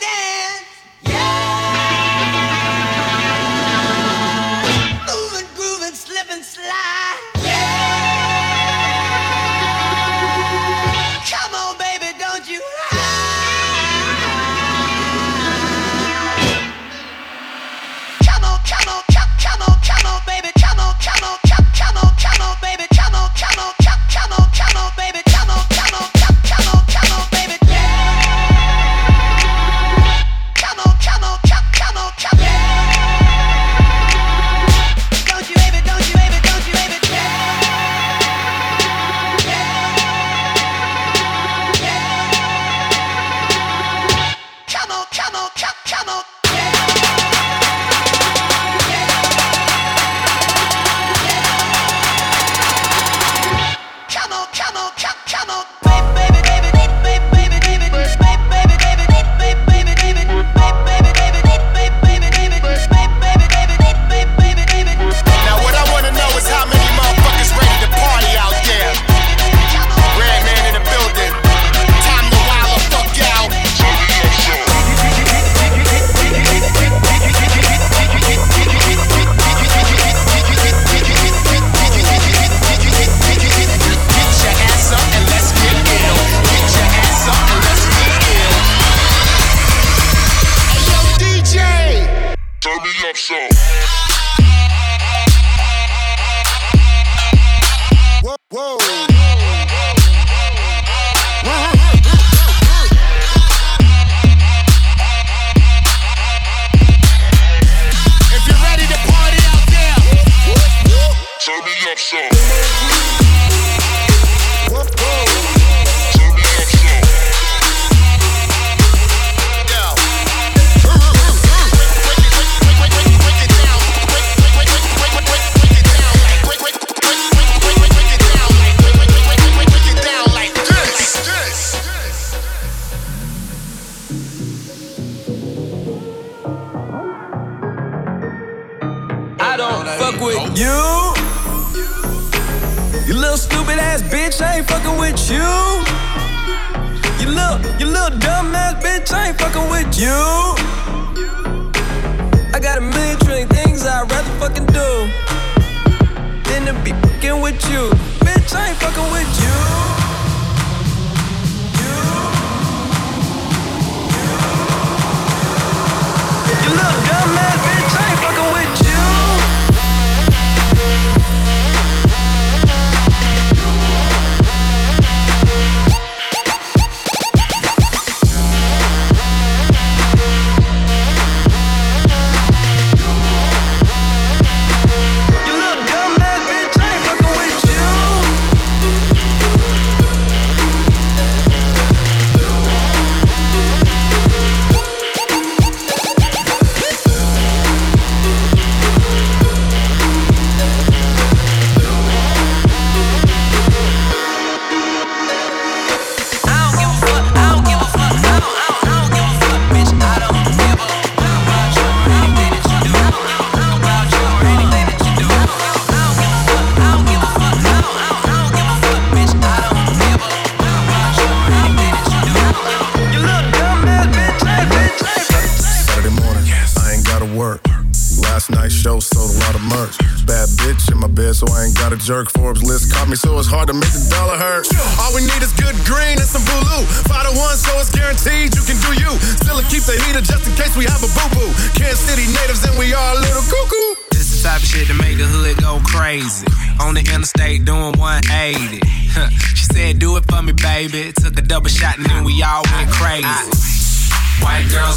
jerk. 0.00 0.39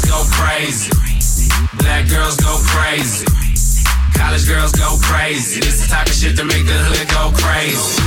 Go 0.06 0.24
crazy. 0.32 0.90
Black 1.78 2.08
girls 2.08 2.36
go 2.36 2.56
crazy. 2.64 3.26
College 4.16 4.46
girls 4.46 4.72
go 4.72 4.96
crazy. 5.02 5.60
This 5.60 5.74
is 5.74 5.88
the 5.88 5.94
type 5.94 6.06
of 6.06 6.14
shit 6.14 6.36
to 6.36 6.44
make 6.44 6.64
the 6.66 6.72
hood 6.72 7.08
go 7.08 7.32
crazy. 7.36 8.02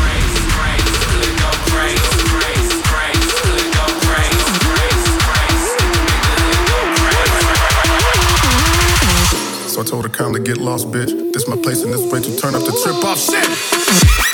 So 9.77 9.81
I 9.81 9.85
told 9.85 10.03
her 10.05 10.09
kindly 10.09 10.41
get 10.41 10.57
lost, 10.57 10.89
bitch. 10.89 11.33
This 11.33 11.47
my 11.47 11.55
place 11.55 11.83
and 11.83 11.93
this 11.93 12.11
way 12.11 12.19
to 12.19 12.35
turn 12.41 12.55
up 12.55 12.63
the 12.63 12.73
trip 12.83 13.03
off 13.05 13.19
shit. 13.19 14.26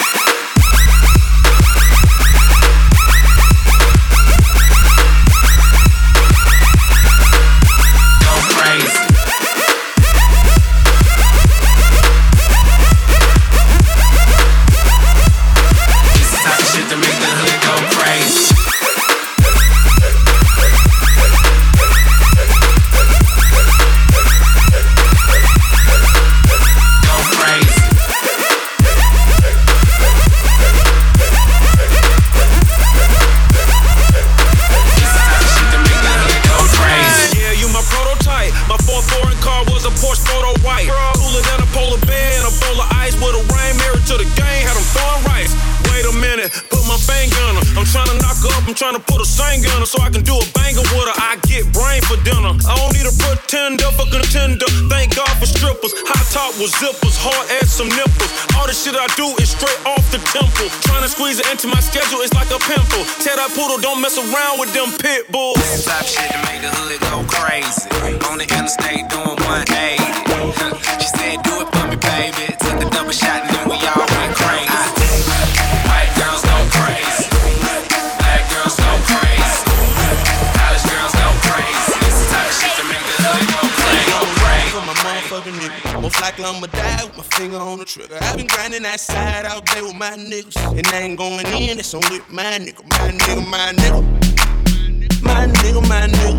niggas. 90.34 90.78
And 90.78 90.88
I 90.88 91.00
ain't 91.02 91.18
going 91.18 91.46
in, 91.48 91.80
it's 91.80 91.94
only 91.94 92.20
my 92.30 92.58
nigga 92.58 92.84
my 92.90 93.12
nigga, 93.12 93.44
my 93.50 93.72
nigga, 93.74 94.02
my 94.02 94.02
nigga. 94.02 95.24
My 95.24 95.48
nigga, 95.48 95.82
my 95.88 96.08
nigga. 96.08 96.33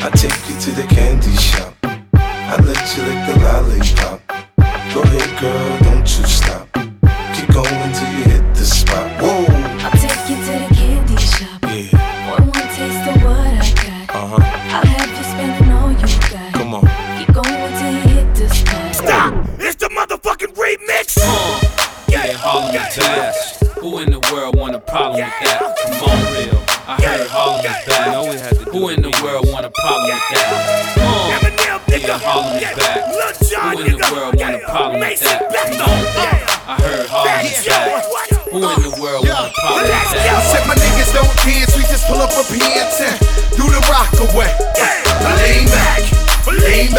I 0.00 0.10
take 0.14 0.48
you 0.48 0.58
to 0.60 0.70
the 0.72 0.86
candy 0.88 1.34
shop. 1.36 1.74
I 2.12 2.56
let 2.64 2.96
you 2.96 3.02
lick 3.04 3.20
the 3.26 3.34
lollipop. 3.44 4.20
Go 4.94 5.02
ahead, 5.02 5.40
girl, 5.40 5.78
don't 5.80 6.18
you 6.18 6.24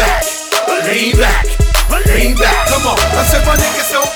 back, 0.00 0.24
lean 0.88 1.16
back, 1.16 1.44
lean 2.06 2.36
back. 2.36 2.68
Come 2.68 2.86
on. 2.86 2.98
I 2.98 3.22
said 3.24 3.44
my 3.46 3.56
niggas 3.56 3.92
don't 3.92 4.09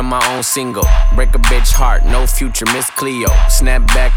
to 0.00 0.08
my 0.08 0.20
own 0.32 0.42
single. 0.42 0.84
Break 1.14 1.34
a 1.34 1.38
bitch 1.52 1.72
heart, 1.72 2.04
no 2.04 2.26
future, 2.26 2.64
Miss 2.72 2.88
Cleo. 2.96 3.28
Snap 3.48 3.86
back, 3.88 4.16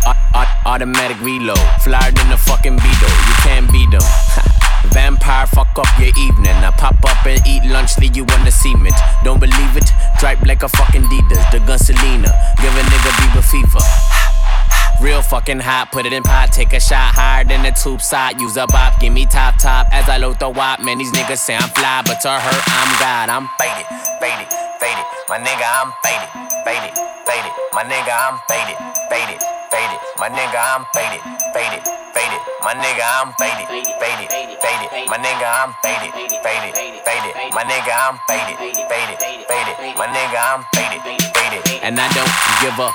automatic 0.65 1.19
reload. 1.19 1.59
Flyer 1.83 2.11
than 2.11 2.29
the 2.29 2.37
fucking 2.37 2.77
Beetle, 2.79 3.15
you 3.27 3.35
can't 3.43 3.67
beat 3.71 3.91
them. 3.91 4.03
Vampire, 4.95 5.47
fuck 5.47 5.75
up 5.75 5.87
your 5.99 6.15
evening. 6.15 6.55
I 6.63 6.71
pop 6.77 6.95
up 7.03 7.25
and 7.25 7.39
eat 7.47 7.63
lunch, 7.67 7.97
leave 7.99 8.15
you 8.15 8.23
on 8.23 8.45
the 8.45 8.51
cement. 8.51 8.95
Don't 9.23 9.39
believe 9.39 9.75
it? 9.75 9.89
Dripe 10.19 10.41
like 10.47 10.63
a 10.63 10.69
fucking 10.69 11.03
Adidas. 11.03 11.51
The 11.51 11.59
gun 11.59 11.79
Selena, 11.79 12.31
give 12.63 12.71
a 12.71 12.83
nigga 12.87 13.11
Bieber 13.19 13.43
fever. 13.43 13.83
Real 15.03 15.21
fucking 15.21 15.59
hot, 15.59 15.91
put 15.91 16.05
it 16.05 16.13
in 16.13 16.23
pot, 16.23 16.53
take 16.53 16.71
a 16.71 16.79
shot 16.79 17.11
higher 17.11 17.43
than 17.43 17.63
the 17.63 17.71
tube 17.71 18.01
side. 18.01 18.39
Use 18.39 18.55
a 18.55 18.67
bop, 18.67 19.01
give 19.01 19.11
me 19.11 19.25
top 19.25 19.59
top 19.59 19.87
as 19.91 20.07
I 20.07 20.15
load 20.17 20.39
the 20.39 20.49
wop. 20.49 20.79
Man, 20.79 20.97
these 20.97 21.11
niggas 21.11 21.39
say 21.39 21.55
I'm 21.55 21.69
fly, 21.75 22.03
but 22.05 22.21
to 22.21 22.29
her, 22.29 22.61
I'm 22.67 22.99
God. 22.99 23.27
I'm 23.27 23.49
faded, 23.59 23.87
faded, 24.21 24.62
faded. 24.83 25.07
My 25.31 25.39
nigga, 25.39 25.63
I'm 25.63 25.95
faded, 26.03 26.29
faded, 26.67 26.91
faded. 27.23 27.53
My 27.71 27.87
nigga, 27.87 28.11
I'm 28.11 28.35
faded, 28.51 28.75
faded, 29.07 29.39
faded. 29.71 29.99
My 30.19 30.27
nigga, 30.27 30.59
I'm 30.59 30.83
faded, 30.91 31.23
faded, 31.55 31.81
faded. 32.11 32.41
My 32.67 32.75
nigga, 32.75 33.05
I'm 33.07 33.31
faded, 33.39 33.71
faded, 34.03 34.27
faded. 34.59 34.91
My 35.07 35.17
nigga, 35.23 35.47
I'm 35.47 35.71
faded, 35.87 36.11
faded, 36.43 36.75
faded. 37.07 37.33
My 37.55 37.63
nigga, 37.63 37.95
I'm 37.95 38.19
faded, 38.27 38.55
faded, 38.91 39.17
faded. 39.47 39.75
My 39.95 40.07
nigga, 40.11 40.39
I'm 40.51 40.61
faded, 40.75 40.99
faded. 41.31 41.63
And 41.79 41.95
I 41.95 42.07
don't 42.11 42.35
give 42.59 42.75
a 42.83 42.91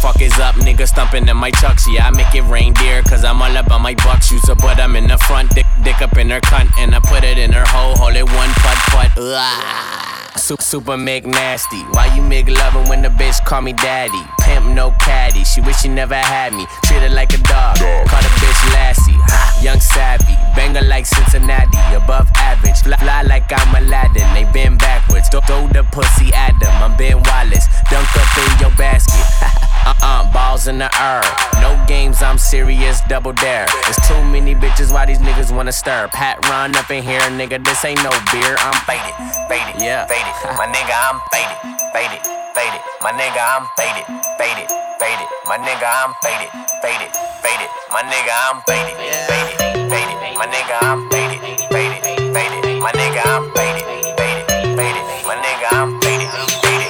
fuck 0.00 0.20
is 0.20 0.38
up, 0.38 0.54
nigga 0.62 0.86
stumping 0.86 1.26
in 1.26 1.36
my 1.36 1.50
chucks. 1.50 1.84
Yeah, 1.90 2.06
I 2.06 2.10
make 2.10 2.32
it 2.34 2.44
reindeer, 2.46 3.02
cause 3.02 3.24
I'm 3.24 3.42
all 3.42 3.56
about 3.56 3.80
my 3.80 3.94
buck 4.06 4.22
shoes. 4.22 4.46
But 4.46 4.78
I'm 4.78 4.94
in 4.94 5.08
the 5.08 5.18
front, 5.18 5.50
dick, 5.50 5.66
dick 5.82 6.00
up 6.00 6.16
in 6.16 6.30
her 6.30 6.40
cunt, 6.40 6.70
and 6.78 6.94
I 6.94 7.00
put 7.00 7.24
it 7.24 7.38
in 7.38 7.50
her 7.52 7.66
hole, 7.66 7.96
hold 7.96 8.14
it 8.14 8.22
one 8.22 8.50
put 8.62 8.78
put. 8.94 10.13
Super, 10.36 10.62
super 10.62 10.96
make 10.96 11.24
nasty. 11.24 11.80
Why 11.92 12.12
you 12.16 12.20
make 12.20 12.48
loving 12.48 12.88
when 12.88 13.02
the 13.02 13.08
bitch 13.08 13.42
call 13.44 13.62
me 13.62 13.72
daddy? 13.72 14.20
Pimp 14.40 14.66
no 14.74 14.92
caddy. 15.00 15.44
She 15.44 15.60
wish 15.60 15.76
she 15.78 15.88
never 15.88 16.16
had 16.16 16.52
me. 16.52 16.66
Treat 16.84 17.00
her 17.02 17.08
like 17.08 17.32
a 17.32 17.38
dog. 17.38 17.76
Call 17.78 18.20
the 18.20 18.32
bitch 18.42 18.72
Lassie. 18.74 19.64
Young 19.64 19.80
savvy. 19.80 20.34
Banger 20.56 20.82
like 20.82 21.06
Cincinnati. 21.06 21.78
Above 21.94 22.28
average. 22.36 22.78
Fly, 22.82 22.96
fly 22.96 23.22
like 23.22 23.44
I'm 23.48 23.74
Aladdin. 23.74 24.26
They 24.34 24.44
been 24.52 24.76
backwards. 24.76 25.28
Throw, 25.28 25.40
throw 25.46 25.68
the 25.68 25.84
pussy 25.92 26.32
at 26.34 26.58
them. 26.60 26.82
I'm 26.82 26.96
Ben 26.96 27.22
Wallace. 27.22 27.66
Dunk 27.90 28.08
up 28.16 28.38
in 28.38 28.60
your 28.60 28.76
basket. 28.76 29.24
Uh-uh, 29.84 30.32
balls 30.32 30.66
in 30.66 30.78
the 30.78 30.88
air. 30.98 31.20
No 31.60 31.76
games, 31.86 32.22
I'm 32.22 32.38
serious, 32.38 33.02
double 33.06 33.34
dare. 33.34 33.66
There's 33.84 34.00
too 34.08 34.16
many 34.24 34.54
bitches, 34.54 34.90
why 34.90 35.04
these 35.04 35.18
niggas 35.18 35.54
wanna 35.54 35.72
stir? 35.72 36.08
Pat 36.08 36.40
run 36.48 36.74
up 36.74 36.90
in 36.90 37.02
here, 37.02 37.20
nigga, 37.36 37.62
this 37.62 37.84
ain't 37.84 38.02
no 38.02 38.08
beer. 38.32 38.56
I'm 38.60 38.72
faded, 38.88 39.12
faded, 39.48 39.82
yeah, 39.82 40.06
faded. 40.06 40.23
My 40.56 40.66
nigga, 40.66 40.94
I'm 40.94 41.20
faded, 41.32 41.58
faded, 41.92 42.22
faded. 42.56 42.80
My 43.02 43.12
nigga, 43.12 43.40
I'm 43.40 43.66
faded, 43.76 44.04
faded, 44.38 44.68
faded. 44.98 45.28
My 45.46 45.58
nigga, 45.58 45.84
I'm 45.84 46.14
faded, 46.22 46.48
faded, 46.80 47.10
faded. 47.44 47.68
My 47.92 48.02
nigga, 48.02 48.32
I'm 48.44 48.62
faded, 48.64 48.96
faded, 49.28 49.56
faded. 49.92 50.16
My 50.38 50.46
nigga, 50.46 50.76
I'm 50.82 51.08
faded, 51.10 51.40
faded, 51.70 52.04
faded. 52.34 52.80
My 52.80 52.92
nigga, 52.92 53.22
I'm 53.26 53.52
faded, 53.52 53.84
faded, 54.16 54.76
faded. 54.76 55.04
My 55.28 55.36
nigga, 55.44 55.68
I'm 55.72 56.00
faded, 56.00 56.28
faded. 56.62 56.84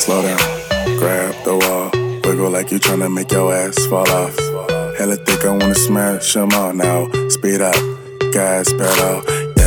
Slow 0.00 0.22
down 0.22 0.38
grab 0.98 1.34
the 1.44 1.56
wall. 1.56 1.90
Wiggle 2.24 2.50
like 2.50 2.70
you 2.72 2.78
tryna 2.78 3.12
make 3.12 3.30
your 3.30 3.54
ass 3.54 3.86
fall 3.86 4.08
off. 4.10 4.36
Hella 4.98 5.16
thick, 5.16 5.44
I 5.44 5.50
wanna 5.50 5.74
smash 5.74 6.34
them 6.34 6.50
all 6.52 6.72
now. 6.72 7.08
Speed 7.28 7.60
up, 7.60 7.76
gas 8.32 8.72
pedal, 8.72 9.22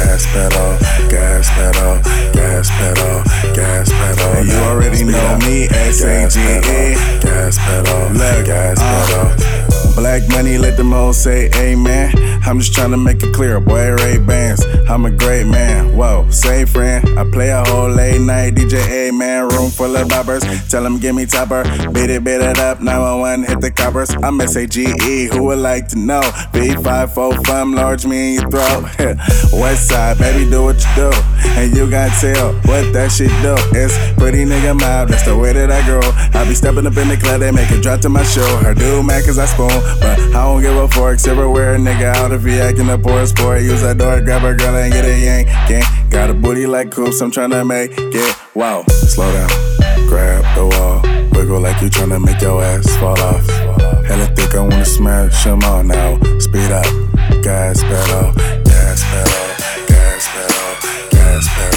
gas 0.09 0.25
pedal, 0.33 0.77
gas 1.07 1.49
pedal, 1.51 2.01
gas 2.33 2.69
pedal, 2.71 3.23
gas 3.53 3.89
pedal. 3.91 4.37
And 4.37 4.47
you 4.49 4.55
already 4.55 5.03
know 5.03 5.37
me, 5.45 5.67
S 5.69 6.01
A 6.01 6.27
G 6.27 6.39
E. 6.39 6.95
Gas 7.21 7.59
pedal, 7.59 8.09
gas 8.43 8.79
pedal. 8.79 9.58
Black 9.95 10.27
money, 10.29 10.57
let 10.57 10.77
them 10.77 10.93
all 10.93 11.13
say 11.13 11.49
amen. 11.55 12.13
I'm 12.45 12.59
just 12.59 12.73
trying 12.73 12.91
to 12.91 12.97
make 12.97 13.21
it 13.21 13.33
clear, 13.33 13.59
boy, 13.59 13.91
Ray 13.95 14.17
Bans. 14.17 14.65
I'm 14.89 15.05
a 15.05 15.11
great 15.11 15.45
man, 15.45 15.95
whoa, 15.95 16.29
same 16.31 16.67
friend. 16.67 17.19
I 17.19 17.29
play 17.29 17.49
a 17.49 17.63
whole 17.65 17.89
late 17.89 18.21
night 18.21 18.55
DJ, 18.55 19.15
man, 19.15 19.49
room 19.49 19.69
full 19.69 19.95
of 19.95 20.07
boppers. 20.07 20.69
Tell 20.69 20.83
them 20.83 20.99
give 20.99 21.15
me 21.15 21.25
topper, 21.25 21.63
beat 21.91 22.09
it, 22.09 22.23
beat 22.23 22.41
it 22.41 22.59
up, 22.59 22.81
911, 22.81 23.45
hit 23.45 23.61
the 23.61 23.71
coppers. 23.71 24.09
I'm 24.23 24.39
S-A-G-E, 24.39 25.27
who 25.27 25.43
would 25.43 25.59
like 25.59 25.87
to 25.89 25.99
know? 25.99 26.21
B545, 26.53 27.45
fun, 27.45 27.71
large 27.73 28.05
me 28.05 28.35
in 28.35 28.41
your 28.41 28.49
throat. 28.49 28.83
West 29.53 29.89
side, 29.89 30.17
baby, 30.17 30.49
do 30.49 30.63
what 30.63 30.77
you 30.77 30.95
do. 30.95 31.11
And 31.59 31.75
you 31.75 31.89
got 31.89 32.09
tell 32.21 32.53
what 32.53 32.93
that 32.93 33.11
shit 33.11 33.29
do. 33.41 33.55
It's 33.77 33.95
pretty 34.17 34.45
nigga 34.45 34.79
mouth, 34.79 35.09
that's 35.09 35.25
the 35.25 35.37
way 35.37 35.53
that 35.53 35.71
I 35.71 35.85
grow. 35.85 36.01
I 36.39 36.47
be 36.47 36.55
stepping 36.55 36.87
up 36.87 36.95
in 36.97 37.09
the 37.09 37.17
club, 37.17 37.41
they 37.41 37.51
make 37.51 37.69
it 37.71 37.83
drop 37.83 37.99
to 38.01 38.09
my 38.09 38.23
show. 38.23 38.47
Her 38.57 38.73
do 38.73 39.03
man, 39.03 39.23
cause 39.23 39.37
I 39.37 39.45
spoon. 39.45 39.68
But 39.99 40.19
I 40.19 40.43
don't 40.45 40.61
give 40.61 40.75
a 40.75 40.87
fork, 40.87 41.19
silverware, 41.19 41.77
nigga 41.77 42.13
out 42.15 42.31
if 42.31 42.43
he 42.43 42.59
acting 42.59 42.89
up 42.89 43.05
or 43.05 43.25
sport. 43.25 43.61
Use 43.61 43.81
that 43.81 43.97
door, 43.97 44.21
grab 44.21 44.43
a 44.43 44.53
girl 44.53 44.75
and 44.75 44.91
get 44.91 45.05
a 45.05 45.17
yank. 45.17 45.47
Gang. 45.67 45.83
Got 46.09 46.31
a 46.31 46.33
booty 46.33 46.65
like 46.65 46.91
coops, 46.91 47.21
I'm 47.21 47.31
tryna 47.31 47.67
make 47.67 47.91
it. 47.95 48.35
Wow, 48.55 48.83
slow 48.87 49.31
down, 49.31 49.49
grab 50.07 50.43
the 50.55 50.65
wall. 50.65 51.01
Wiggle 51.33 51.61
like 51.61 51.81
you 51.81 51.89
tryna 51.89 52.19
make 52.23 52.41
your 52.41 52.63
ass 52.63 52.95
fall 52.97 53.19
off. 53.21 53.45
Hella 54.05 54.25
thick, 54.35 54.55
I 54.55 54.61
wanna 54.61 54.85
smash 54.85 55.43
them 55.43 55.61
all 55.63 55.83
now. 55.83 56.17
Speed 56.39 56.71
up, 56.71 56.85
gas 57.43 57.83
pedal, 57.83 58.33
gas 58.63 59.03
pedal, 59.03 59.85
gas 59.87 60.27
pedal, 60.33 61.09
gas 61.11 61.47
pedal, 61.55 61.68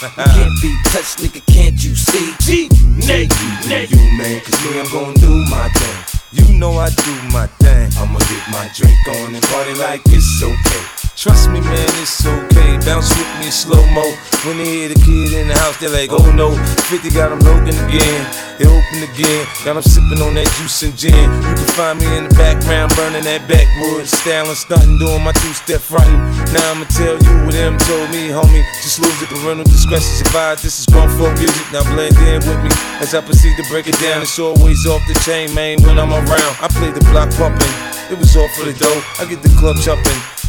Can't 0.00 0.62
be 0.62 0.74
touched, 0.84 1.18
nigga, 1.18 1.44
can't 1.44 1.84
you 1.84 1.94
see? 1.94 2.32
G, 2.40 2.70
Nate, 3.06 3.30
Nate. 3.68 3.90
You, 3.90 3.98
man, 4.16 4.40
cause 4.40 4.64
me, 4.64 4.80
I'm 4.80 4.90
gon' 4.90 5.12
do 5.14 5.44
my 5.50 5.68
thing. 5.68 6.22
You 6.32 6.58
know 6.58 6.72
I 6.72 6.88
do 6.88 7.12
my 7.34 7.46
thing. 7.60 7.92
I'ma 7.98 8.18
get 8.18 8.48
my 8.50 8.70
drink 8.74 8.96
on 9.08 9.34
and 9.34 9.44
party 9.44 9.74
like 9.74 10.00
it's 10.06 10.42
okay. 10.42 10.99
Trust 11.20 11.50
me, 11.52 11.60
man, 11.60 11.84
it's 12.00 12.24
okay. 12.24 12.80
Bounce 12.80 13.12
with 13.12 13.28
me 13.44 13.52
slow 13.52 13.84
mo. 13.92 14.08
When 14.48 14.56
they 14.56 14.64
hear 14.64 14.88
the 14.88 14.96
kid 15.04 15.36
in 15.36 15.52
the 15.52 15.54
house, 15.60 15.76
they're 15.76 15.92
like, 15.92 16.08
oh 16.16 16.24
no. 16.32 16.56
50 16.88 17.12
got 17.12 17.28
them 17.28 17.44
broken 17.44 17.76
again. 17.84 18.24
They 18.56 18.64
open 18.64 19.04
again. 19.04 19.44
Got 19.60 19.76
them 19.76 19.84
sipping 19.84 20.24
on 20.24 20.32
that 20.40 20.48
juice 20.56 20.80
and 20.80 20.96
gin. 20.96 21.12
You 21.12 21.52
can 21.60 21.70
find 21.76 22.00
me 22.00 22.08
in 22.16 22.24
the 22.24 22.32
background, 22.40 22.96
burning 22.96 23.28
that 23.28 23.44
backwood. 23.44 24.08
Styling, 24.08 24.56
stunting, 24.56 24.96
doing 24.96 25.20
my 25.20 25.36
two 25.44 25.52
step 25.52 25.84
frontin'. 25.84 26.16
Now 26.56 26.72
I'ma 26.72 26.88
tell 26.88 27.20
you 27.20 27.32
what 27.44 27.52
them 27.52 27.76
told 27.84 28.08
me, 28.16 28.32
homie. 28.32 28.64
Just 28.80 29.04
lose 29.04 29.12
it, 29.20 29.28
parental 29.28 29.68
discretion 29.68 30.24
advised. 30.24 30.64
This 30.64 30.80
is 30.80 30.88
grown 30.88 31.12
folk 31.20 31.36
music. 31.36 31.68
Now 31.68 31.84
blend 31.92 32.16
in 32.16 32.40
with 32.48 32.64
me 32.64 32.72
as 33.04 33.12
I 33.12 33.20
proceed 33.20 33.60
to 33.60 33.64
break 33.68 33.92
it 33.92 34.00
down. 34.00 34.24
It's 34.24 34.40
always 34.40 34.88
off 34.88 35.04
the 35.04 35.20
chain, 35.28 35.52
man, 35.52 35.84
when 35.84 36.00
I'm 36.00 36.16
around. 36.16 36.54
I 36.64 36.72
play 36.72 36.88
the 36.96 37.04
block 37.12 37.28
pumping. 37.36 37.68
It 38.08 38.16
was 38.16 38.32
all 38.40 38.48
for 38.56 38.64
the 38.64 38.72
dough. 38.72 39.04
I 39.20 39.28
get 39.28 39.44
the 39.44 39.52
club 39.60 39.76
jumping. 39.84 40.39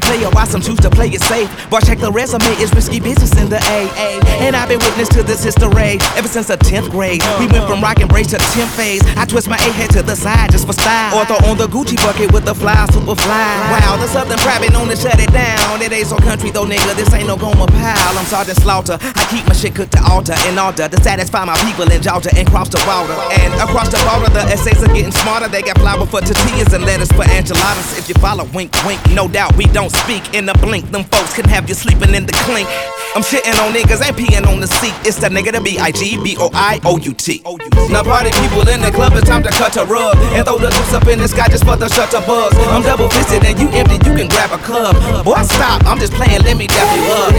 player, 0.00 0.30
some 0.46 0.60
choose 0.60 0.78
to 0.80 0.90
play 0.90 1.08
it 1.08 1.22
safe. 1.22 1.48
Boy, 1.70 1.80
check 1.80 1.98
the 1.98 2.10
resume, 2.10 2.46
it's 2.62 2.72
risky 2.74 3.00
business 3.00 3.32
in 3.40 3.48
the 3.48 3.58
AA. 3.58 4.20
And 4.40 4.54
I've 4.54 4.68
been 4.68 4.78
witness 4.78 5.08
to 5.10 5.22
this 5.22 5.42
history 5.42 5.98
ever 6.16 6.28
since 6.28 6.48
the 6.48 6.56
10th 6.56 6.90
grade. 6.90 7.22
We 7.38 7.46
went 7.48 7.66
from 7.66 7.80
rock 7.80 8.00
and 8.00 8.08
brace 8.08 8.28
to 8.28 8.38
10th 8.38 8.74
phase. 8.76 9.02
I 9.16 9.24
twist 9.24 9.48
my 9.48 9.56
A 9.56 9.70
head 9.72 9.90
to 9.90 10.02
the 10.02 10.14
side 10.14 10.52
just 10.52 10.66
for 10.66 10.72
style. 10.72 11.18
Or 11.18 11.24
throw 11.24 11.40
on 11.48 11.58
the 11.58 11.66
Gucci 11.66 11.96
bucket 11.96 12.32
with 12.32 12.44
the 12.44 12.54
fly, 12.54 12.86
super 12.92 13.14
fly. 13.16 13.48
Wow, 13.72 13.96
the 13.96 14.06
Southern 14.08 14.38
private 14.38 14.72
known 14.72 14.88
to 14.88 14.96
shut 14.96 15.18
it 15.18 15.32
down. 15.32 15.82
It 15.82 15.92
ain't 15.92 16.06
so 16.06 16.16
country 16.16 16.50
though, 16.50 16.66
nigga. 16.66 16.94
This 16.94 17.12
ain't 17.12 17.26
no 17.26 17.36
Gomer 17.36 17.66
Pyle. 17.66 18.18
I'm 18.18 18.26
Sergeant 18.26 18.58
Slaughter. 18.58 18.98
I 19.00 19.26
keep 19.30 19.46
my 19.46 19.54
shit 19.54 19.74
cooked 19.74 19.92
to 19.92 20.02
altar 20.04 20.34
in 20.48 20.58
order 20.58 20.88
to 20.88 20.98
satisfy 21.02 21.44
my 21.44 21.56
people 21.64 21.90
in 21.90 22.02
Georgia 22.02 22.30
and 22.36 22.46
cross 22.48 22.68
the 22.68 22.82
water. 22.86 23.14
And 23.40 23.54
across 23.60 23.88
the 23.90 23.98
border, 24.04 24.32
the 24.32 24.44
essays 24.52 24.82
are 24.82 24.92
getting 24.92 25.12
smarter. 25.12 25.48
They 25.48 25.62
got 25.62 25.78
flour 25.78 26.06
for 26.06 26.20
tortillas 26.20 26.72
and 26.72 26.84
lettuce 26.84 27.10
for 27.12 27.24
enchiladas. 27.24 27.98
If 27.98 28.08
you 28.08 28.14
follow, 28.16 28.44
wink, 28.54 28.72
wink. 28.84 29.00
No 29.12 29.28
doubt 29.28 29.56
we 29.56 29.64
don't 29.66 29.90
speak 29.90 30.34
in 30.36 30.48
a 30.48 30.54
blink. 30.58 30.90
Them 30.92 31.04
folks 31.04 31.34
can 31.34 31.48
have 31.48 31.68
you 31.68 31.74
sleeping 31.74 32.14
in 32.14 32.26
the 32.26 32.32
clink. 32.44 32.68
I'm 33.16 33.22
shitting 33.22 33.56
on 33.64 33.72
niggas, 33.72 34.04
ain't 34.04 34.16
peeing 34.16 34.46
on 34.46 34.60
the 34.60 34.68
seat. 34.68 34.92
It's 35.08 35.16
the 35.16 35.28
nigga 35.28 35.52
to 35.52 35.60
B 35.62 35.78
I 35.78 35.90
G 35.90 36.22
B 36.22 36.36
O 36.38 36.50
I 36.52 36.78
O 36.84 36.98
U 36.98 37.14
T. 37.14 37.42
Now 37.88 38.02
party 38.02 38.30
people 38.42 38.68
in 38.68 38.80
the 38.80 38.92
club, 38.92 39.14
it's 39.14 39.26
time 39.26 39.42
to 39.42 39.50
cut 39.50 39.76
a 39.76 39.84
rug 39.84 40.16
and 40.36 40.44
throw 40.44 40.58
the 40.58 40.68
loose 40.68 40.92
up 40.92 41.08
in 41.08 41.18
the 41.18 41.28
sky 41.28 41.48
just 41.48 41.64
for 41.64 41.76
the 41.76 41.88
shutter 41.88 42.20
buzz. 42.26 42.52
I'm 42.68 42.82
double 42.82 43.08
fisted 43.08 43.44
and 43.44 43.58
you 43.58 43.68
empty, 43.70 43.96
you 44.04 44.14
can 44.14 44.28
grab 44.28 44.52
a 44.52 44.58
club. 44.62 44.94
Boy, 45.24 45.40
stop, 45.42 45.82
I'm 45.86 45.98
just 45.98 46.12
playing, 46.12 46.42
let 46.42 46.56
me 46.56 46.66
dap 46.66 46.96
you 46.96 47.04
up. 47.16 47.32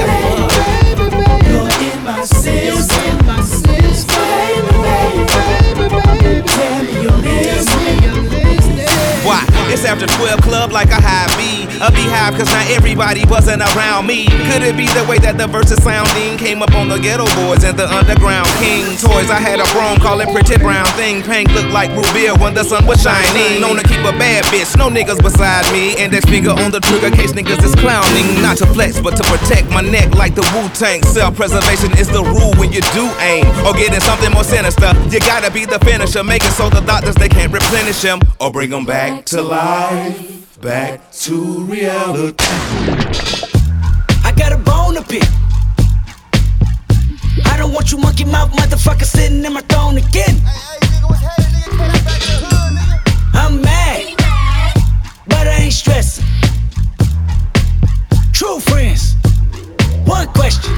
You're 1.46 1.70
in 1.86 2.01
my 2.04 2.25
baby, 2.42 2.82
baby, 4.82 5.24
baby. 6.01 6.42
Me. 7.22 7.38
Why? 9.24 9.57
It's 9.77 9.86
after 9.86 10.07
12 10.07 10.41
club 10.41 10.72
like 10.72 10.89
a 10.89 10.98
high 10.98 11.29
B. 11.38 11.69
A 11.77 11.93
beehive 11.93 12.34
cause 12.34 12.50
not 12.50 12.65
everybody 12.74 13.22
wasn't 13.29 13.62
around 13.62 14.10
me. 14.10 14.25
Could 14.50 14.65
it 14.65 14.74
be 14.74 14.89
the 14.98 15.05
way 15.05 15.22
that 15.22 15.38
the 15.38 15.45
verses 15.45 15.78
sounding 15.86 16.34
came 16.41 16.65
up 16.65 16.73
on 16.73 16.89
the 16.89 16.97
Geto 16.97 17.30
Boys 17.38 17.62
and 17.62 17.78
the 17.78 17.86
underground 17.86 18.49
king 18.58 18.82
toys? 18.97 19.30
I 19.30 19.38
had 19.38 19.62
a 19.62 19.67
chrome 19.69 20.02
call 20.02 20.17
it 20.25 20.34
pretty 20.34 20.58
brown 20.58 20.89
thing. 20.97 21.21
Pink 21.21 21.54
looked 21.54 21.69
like 21.69 21.93
Rubia 21.93 22.34
when 22.41 22.58
the 22.58 22.65
sun 22.65 22.89
was 22.89 23.06
shining. 23.06 23.62
Known 23.62 23.78
to 23.78 23.86
keep 23.86 24.02
a 24.02 24.17
bad 24.17 24.49
bitch, 24.49 24.73
no 24.82 24.89
niggas 24.89 25.21
beside 25.21 25.69
me. 25.69 25.93
and 26.02 26.10
Index 26.10 26.25
finger 26.25 26.58
on 26.58 26.73
the 26.73 26.82
trigger 26.82 27.13
case 27.13 27.38
niggas 27.38 27.62
is 27.62 27.78
clowning. 27.78 28.25
Not 28.41 28.58
to 28.58 28.65
flex, 28.73 28.97
but 28.97 29.13
to 29.13 29.23
protect 29.30 29.69
my 29.69 29.86
neck 29.86 30.10
like 30.17 30.34
the 30.34 30.41
Wu 30.58 30.65
Tang. 30.73 31.06
Self 31.06 31.38
preservation 31.38 31.93
is 32.02 32.10
the 32.10 32.25
rule 32.25 32.49
when 32.58 32.73
you 32.73 32.82
do 32.97 33.06
aim. 33.21 33.45
Or 33.62 33.78
getting 33.78 34.02
something 34.02 34.34
more 34.34 34.41
sinister. 34.41 34.89
You 35.13 35.21
gotta 35.21 35.54
be 35.54 35.69
the 35.69 35.78
finisher. 35.86 36.25
Make 36.25 36.41
it 36.41 36.58
so 36.58 36.65
the 36.73 36.82
doctors 36.82 37.13
they 37.13 37.30
can't 37.30 37.54
replenish 37.54 38.02
him 38.02 38.17
or 38.41 38.49
bring 38.49 38.73
him 38.73 38.82
back 38.84 39.21
to 39.38 39.45
life. 39.45 39.66
Back 39.67 41.12
to 41.12 41.65
reality. 41.65 42.38
I 44.23 44.34
got 44.38 44.53
a 44.53 44.58
bone 44.58 44.95
to 44.95 45.03
pick. 45.03 45.27
I 47.45 47.58
don't 47.58 47.73
want 47.73 47.91
you 47.91 47.97
monkey 47.97 48.23
mouth 48.23 48.49
motherfucker 48.53 49.03
sitting 49.03 49.43
in 49.43 49.51
my 49.51 49.60
throne 49.60 49.97
again. 49.97 50.39
I'm 53.34 53.62
mad, 53.62 54.15
but 55.27 55.47
I 55.47 55.58
ain't 55.63 55.73
stressing. 55.73 56.23
True 58.32 58.62
friends, 58.62 59.15
one 60.06 60.30
question. 60.30 60.71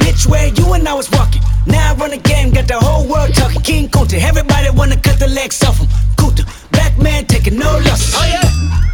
Bitch, 0.00 0.26
where 0.26 0.48
you 0.48 0.74
and 0.74 0.86
I 0.86 0.92
was 0.92 1.10
walking. 1.12 1.40
Now 1.66 1.92
I 1.92 1.94
run 1.94 2.10
the 2.10 2.18
game, 2.18 2.50
got 2.50 2.68
the 2.68 2.78
whole 2.78 3.08
world 3.08 3.32
talking. 3.34 3.62
King 3.62 3.88
Kunta, 3.88 4.20
everybody 4.20 4.68
wanna 4.68 5.00
cut 5.00 5.18
the 5.18 5.28
legs 5.28 5.64
off 5.64 5.78
him. 5.78 5.88
Kunta, 6.16 6.44
black 6.84 6.98
man 7.02 7.26
taking 7.26 7.58
no 7.58 7.70
losses. 7.86 8.14
Oh 8.16 8.26
yeah. 8.26 8.42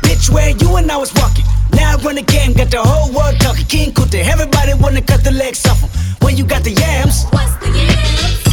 Bitch, 0.02 0.30
where 0.30 0.50
you 0.50 0.76
and 0.76 0.90
I 0.90 0.96
was 0.96 1.12
walking. 1.14 1.44
Now 1.72 1.96
I 1.96 2.02
run 2.02 2.16
the 2.16 2.22
game, 2.22 2.52
got 2.52 2.70
the 2.70 2.82
whole 2.82 3.12
world 3.12 3.38
talking. 3.40 3.66
King 3.66 3.92
Kunta, 3.92 4.22
everybody 4.24 4.74
wanna 4.74 5.02
cut 5.02 5.24
the 5.24 5.30
legs 5.32 5.66
off 5.66 5.80
him. 5.80 5.90
When 6.22 6.36
you 6.36 6.44
got 6.44 6.62
the 6.62 6.72
yams, 6.72 7.24
What's 7.30 7.54
the 7.56 7.70
yams? 7.70 8.44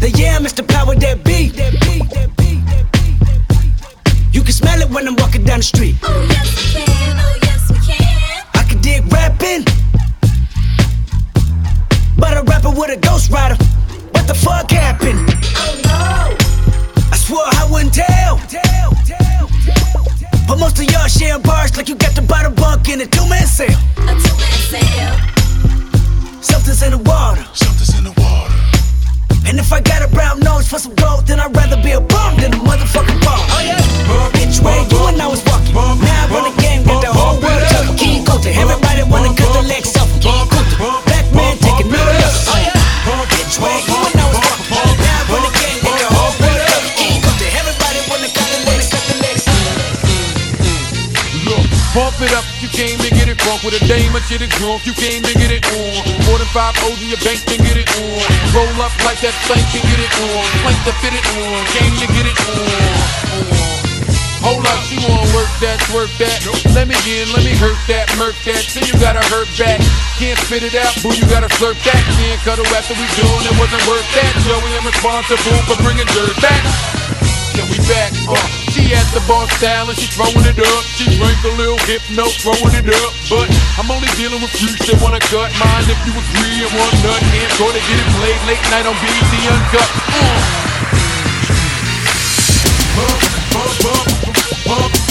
the 0.00 0.10
yam 0.10 0.46
is 0.46 0.52
the 0.52 0.62
power 0.62 0.94
that 0.94 1.24
be. 1.24 1.52
You 4.32 4.42
can 4.42 4.52
smell 4.52 4.80
it 4.82 4.90
when 4.90 5.06
I'm 5.06 5.16
walking 5.16 5.44
down 5.44 5.58
the 5.58 5.64
street. 5.64 5.96
Oh 6.02 6.26
yes 6.28 6.74
we 6.74 6.82
can, 6.84 7.16
oh 7.18 7.36
yes 7.42 7.70
we 7.70 7.78
can. 7.78 8.44
I 8.54 8.62
can 8.68 8.80
dig 8.80 9.02
rapping, 9.12 9.64
but 12.16 12.36
a 12.36 12.42
rapper 12.42 12.70
with 12.70 12.90
a 12.90 12.96
ghost 12.96 13.30
rider. 13.30 13.56
What 14.12 14.26
the 14.26 14.34
fuck 14.34 14.70
happened? 14.70 15.18
Oh 15.56 15.80
no. 15.84 16.43
I 17.34 17.50
swore 17.50 17.50
I 17.50 17.70
wouldn't 17.70 17.94
tell. 17.94 18.38
But 20.46 20.58
most 20.58 20.78
of 20.78 20.84
y'all 20.90 21.08
sharing 21.08 21.42
bars 21.42 21.76
like 21.76 21.88
you 21.88 21.94
got 21.96 22.14
the 22.14 22.22
bottle 22.22 22.52
bunk 22.52 22.88
in 22.88 23.00
a 23.00 23.06
two 23.06 23.26
man 23.28 23.46
sale. 23.46 23.78
A 23.96 24.14
two-man 24.14 24.58
sale. 24.70 25.16
Something's 26.42 26.82
in 26.82 26.92
the 26.92 26.98
water. 26.98 27.44
Something's 27.54 27.96
in 27.98 28.04
the 28.04 28.14
water. 28.20 28.54
And 29.46 29.58
if 29.58 29.72
I 29.72 29.80
got 29.80 30.02
a 30.02 30.08
brown 30.08 30.40
nose 30.40 30.68
for 30.68 30.78
some 30.78 30.94
gold, 30.94 31.26
then 31.26 31.40
I'd 31.40 31.54
rather 31.56 31.80
be 31.82 31.92
a 31.92 32.00
bum 32.00 32.36
than 32.36 32.52
a 32.52 32.60
motherfucking 32.60 33.20
bum. 33.24 33.40
Oh 33.50 33.62
yeah. 33.64 33.80
Bitch, 34.36 34.62
where 34.62 34.84
you 34.84 35.00
and 35.08 35.20
I 35.20 35.26
was 35.26 35.42
walking. 35.46 35.74
Now 35.74 36.24
I 36.24 36.28
run 36.30 36.44
the 36.54 36.62
game, 36.62 36.84
got 36.84 37.00
the 37.02 37.12
whole 37.12 37.40
world 37.40 37.62
talking. 37.72 37.96
King 37.96 38.24
Kunta, 38.24 38.52
everybody 38.52 39.02
wanna 39.10 39.34
cut 39.34 39.50
the 39.56 39.62
legs 39.66 39.93
came 52.74 52.98
to 52.98 53.10
get 53.14 53.30
it 53.30 53.38
drunk 53.38 53.62
with 53.62 53.78
a 53.78 53.82
dame, 53.86 54.10
a 54.18 54.20
shit 54.26 54.42
is 54.42 54.50
drunk, 54.58 54.82
you 54.82 54.94
came 54.98 55.22
to 55.22 55.34
get 55.38 55.54
it 55.54 55.62
on. 55.62 56.02
More 56.26 56.42
than 56.42 56.50
five 56.50 56.74
O's 56.82 56.98
in 56.98 57.06
your 57.06 57.22
bank 57.22 57.38
can 57.46 57.62
get 57.62 57.78
it 57.78 57.86
on. 58.02 58.26
Roll 58.50 58.74
up 58.82 58.90
like 59.06 59.22
that 59.22 59.34
thing 59.46 59.62
can 59.70 59.82
get 59.86 60.00
it 60.02 60.10
on. 60.10 60.42
Plank 60.66 60.78
to 60.90 60.94
fit 60.98 61.14
it 61.14 61.22
on, 61.38 61.62
came 61.70 61.94
to 62.02 62.06
get 62.10 62.26
it 62.26 62.34
on. 62.34 62.66
on. 62.66 63.54
Hold 64.42 64.66
up, 64.66 64.80
she 64.90 64.98
wanna 65.06 65.24
work 65.32 65.48
that, 65.62 65.78
work 65.94 66.10
that. 66.18 66.42
Let 66.74 66.90
me 66.90 66.98
in, 67.06 67.30
let 67.30 67.46
me 67.46 67.54
hurt 67.54 67.78
that, 67.86 68.10
murk 68.18 68.34
that. 68.42 68.66
Till 68.66 68.84
you 68.84 68.98
gotta 68.98 69.22
hurt 69.30 69.48
back. 69.54 69.78
Can't 70.18 70.36
spit 70.42 70.66
it 70.66 70.74
out, 70.74 70.92
boo, 70.98 71.14
you 71.14 71.24
gotta 71.30 71.48
slurp 71.54 71.78
that. 71.86 72.02
Can't 72.18 72.42
cuddle 72.42 72.66
after 72.74 72.98
we 72.98 73.06
doing 73.14 73.44
it 73.46 73.54
wasn't 73.54 73.86
worth 73.86 74.04
that. 74.18 74.32
Joey, 74.42 74.74
I'm 74.74 74.84
responsible 74.84 75.62
for 75.70 75.78
bringing 75.86 76.10
dirt 76.10 76.34
back. 76.42 76.62
Can 77.54 77.70
we 77.70 77.78
back? 77.86 78.10
Uh, 78.26 78.63
she 78.74 78.90
at 78.90 79.06
the 79.14 79.22
bar 79.30 79.46
style 79.54 79.86
and 79.86 79.94
she 79.94 80.10
throwing 80.10 80.42
it 80.42 80.58
up. 80.58 80.82
She 80.98 81.06
drank 81.14 81.38
a 81.46 81.54
little 81.54 81.78
hypno, 81.86 82.26
throwing 82.42 82.74
it 82.74 82.90
up. 82.90 83.12
But 83.30 83.46
I'm 83.78 83.86
only 83.86 84.10
dealing 84.18 84.42
with 84.42 84.50
freaks 84.50 84.90
that 84.90 84.98
wanna 84.98 85.22
cut 85.30 85.54
mine. 85.62 85.86
If 85.86 86.00
you 86.02 86.10
agree 86.10 86.58
and 86.66 86.72
one 86.74 86.94
nut, 87.06 87.22
can't 87.30 87.54
go 87.54 87.70
to 87.70 87.78
get 87.78 87.98
it 88.02 88.08
played 88.18 88.40
late 88.50 88.64
night 88.74 88.86
on 88.90 88.98
BET 88.98 89.32
Uncut. 89.46 89.90
Uh. 90.10 90.64
Pump, 94.64 95.03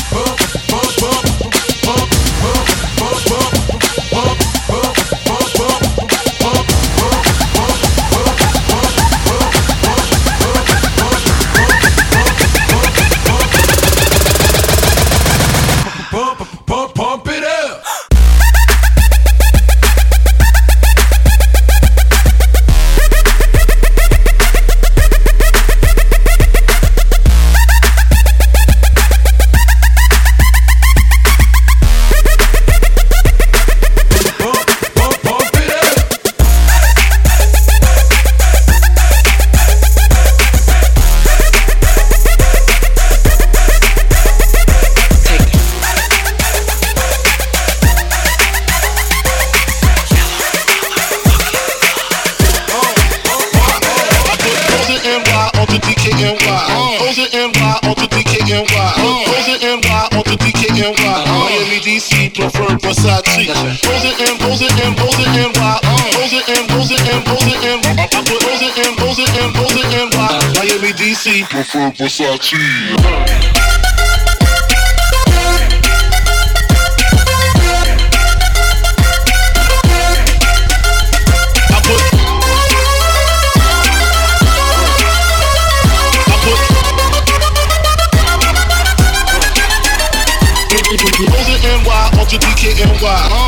DKNY. 92.37 93.01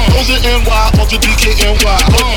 Those 0.10 0.30
are 0.30 0.42
NY, 0.42 0.92
ultra 1.00 1.18
DKNY. 1.20 1.78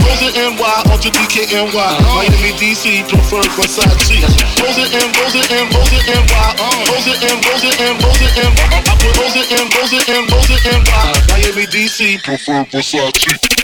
Those 0.05 0.23
are 0.23 0.33
NY, 0.37 0.83
ultra 0.92 1.11
DKNY. 1.11 1.73
Miami, 2.14 2.53
DC, 2.61 3.09
prefer 3.09 3.42
Versace. 3.57 4.21
Those 4.61 4.79
are 4.79 4.90
N, 4.92 5.09
those 5.12 5.37
are 5.37 5.49
N, 5.55 5.66
those 5.73 5.92
are 5.92 6.05
NY. 6.12 6.49
Those 6.87 7.09
are 7.09 7.18
N, 7.25 7.40
those 7.40 7.64
are 7.64 7.77
N, 7.83 7.97
those 7.99 8.23
are 8.23 8.33
N. 8.37 8.53
I 8.59 8.94
put 9.01 9.14
those 9.16 9.37
are 9.37 9.49
N, 9.49 9.66
those 9.73 9.92
are 9.97 10.05
N, 10.12 10.27
those 10.29 10.51
are 10.51 10.61
NY. 10.77 11.12
Miami, 11.29 11.64
DC, 11.66 12.23
prefer 12.23 12.64
Versace. 12.64 13.58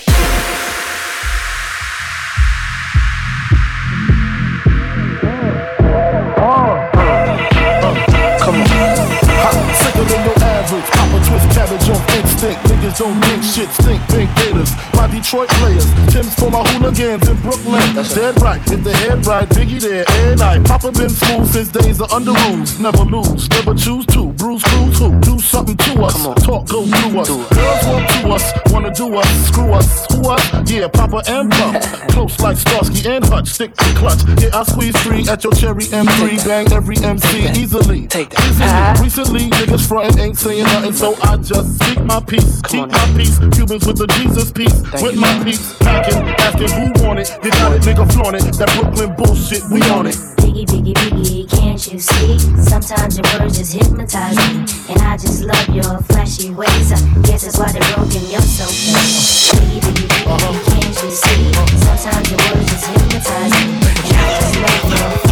Don't 12.96 13.20
think 13.24 13.42
shit 13.42 13.68
stink. 13.70 14.00
Pink 14.08 14.30
gators. 14.36 14.93
My 15.04 15.10
Detroit 15.10 15.50
players. 15.50 15.84
Tim's 16.14 16.34
for 16.34 16.50
my 16.50 16.64
hooligans 16.64 17.28
in 17.28 17.36
Brooklyn. 17.42 17.94
Dead 18.14 18.40
right. 18.40 18.58
Hit 18.62 18.82
the 18.84 18.96
head 18.96 19.26
right. 19.26 19.46
Biggie 19.50 19.78
there. 19.78 20.06
And 20.08 20.40
I. 20.40 20.62
Papa 20.62 20.92
been 20.92 21.10
smooth 21.10 21.46
since 21.46 21.68
days 21.68 22.00
of 22.00 22.08
Underoos. 22.08 22.80
Never 22.80 23.04
lose. 23.04 23.46
Never 23.50 23.74
choose 23.74 24.06
to. 24.16 24.32
Bruise, 24.32 24.62
cruise 24.62 24.98
who? 24.98 25.20
Do 25.20 25.38
something 25.38 25.76
to 25.76 26.04
us. 26.04 26.16
Talk 26.42 26.66
goes 26.70 26.88
through 26.88 27.20
us. 27.20 27.28
Girls 27.28 27.84
want 27.84 28.08
to 28.08 28.28
us. 28.28 28.72
Wanna 28.72 28.94
do 28.94 29.14
us. 29.16 29.46
Screw 29.48 29.72
us. 29.74 30.06
Who 30.10 30.26
us? 30.30 30.70
Yeah, 30.70 30.88
Papa 30.88 31.22
and 31.28 31.52
Pump. 31.52 31.82
Close 32.08 32.40
like 32.40 32.56
Starsky 32.56 33.06
and 33.06 33.26
Hutch. 33.26 33.48
Stick 33.48 33.74
to 33.74 33.84
clutch. 33.96 34.24
Yeah, 34.40 34.56
I 34.58 34.62
squeeze 34.62 34.98
three 35.02 35.28
at 35.28 35.44
your 35.44 35.52
cherry 35.52 35.84
M3. 35.84 36.46
Bang 36.46 36.72
every 36.72 36.96
MC 36.96 37.50
easily. 37.60 38.06
Take 38.06 38.30
that. 38.30 39.00
Recently, 39.02 39.50
niggas 39.50 39.86
frontin' 39.86 40.18
ain't 40.18 40.38
saying 40.38 40.64
nothing, 40.64 40.94
so 40.94 41.14
I 41.22 41.36
just 41.36 41.74
speak 41.78 42.02
my 42.04 42.20
peace. 42.20 42.62
Keep 42.62 42.88
my 42.88 43.12
peace. 43.14 43.38
Cubans 43.52 43.86
with 43.86 43.98
the 43.98 44.06
Jesus 44.06 44.50
peace. 44.50 44.93
With 45.02 45.16
my 45.16 45.32
peace. 45.42 45.74
Packing, 45.78 46.22
asking 46.38 46.70
who 46.70 47.04
want 47.04 47.18
it. 47.18 47.30
You 47.42 47.50
got 47.50 47.72
it, 47.72 47.82
nigga, 47.82 48.06
flaunt 48.12 48.36
it. 48.36 48.44
That 48.58 48.70
Brooklyn 48.78 49.14
bullshit, 49.16 49.62
we 49.70 49.80
on 49.90 50.06
it. 50.06 50.16
Biggie, 50.38 50.66
biggie, 50.66 50.94
biggie, 50.94 51.50
can't 51.50 51.80
you 51.92 51.98
see? 51.98 52.38
Sometimes 52.62 53.18
your 53.18 53.26
words 53.38 53.58
just 53.58 53.72
hypnotize 53.72 54.36
me. 54.36 54.66
And 54.92 55.00
I 55.02 55.16
just 55.16 55.42
love 55.42 55.68
your 55.74 55.98
flashy 56.10 56.50
ways. 56.50 56.92
I 56.92 56.98
guess 57.22 57.44
that's 57.44 57.58
why 57.58 57.72
they're 57.72 57.82
broken, 57.94 58.22
you're 58.30 58.40
so 58.44 58.66
fake. 58.66 59.58
Biggie, 59.58 59.80
biggie, 59.80 60.06
biggie, 60.06 60.26
uh-huh. 60.26 60.52
can't 60.70 60.96
you 61.02 61.10
see? 61.10 61.52
Sometimes 61.82 62.30
your 62.30 62.40
words 62.52 62.70
just 62.70 62.86
hypnotize 62.86 63.52
me. 63.52 63.72
And 64.04 64.16
I 64.16 64.26
just 64.38 64.54
love 64.60 64.84
your 64.92 65.23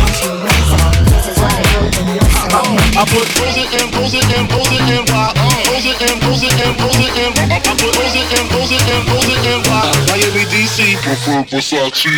I 2.95 3.05
put 3.09 3.25
those 3.41 3.57
are 3.57 3.73
N, 3.73 3.89
those 3.91 4.13
are 4.15 4.21
N, 4.37 4.45
those 4.53 4.69
are 4.69 4.85
NY. 4.85 5.33
Those 5.65 5.89
are 5.89 5.97
N, 6.05 6.21
those 6.21 6.45
are 6.45 6.53
N, 6.61 6.77
those 6.77 7.01
are 7.01 7.17
N. 7.25 7.33
I 7.41 7.73
put. 7.81 7.93
Miami, 10.09 10.45
DC, 10.53 10.97
Versace. 11.49 12.13